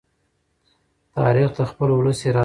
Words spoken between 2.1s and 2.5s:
اراده ښيي.